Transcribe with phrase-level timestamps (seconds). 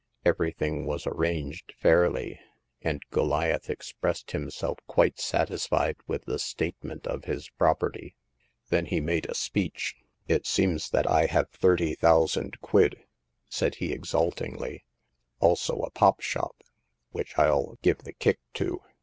[0.25, 2.39] Every thing was arranged fairly,
[2.81, 8.15] and Goliath expressed himself quite satisfied with the statement of his property.
[8.69, 9.95] Then he made a speech.
[10.27, 13.03] It seems that I have thirty thousand quid,"
[13.47, 14.85] said he, exultingly;
[15.39, 16.55] also a pop shop,
[17.11, 18.81] which Til give the kick to.